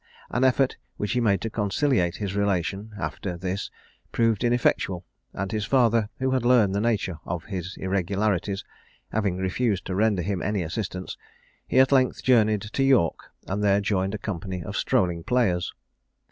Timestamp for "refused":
9.37-9.85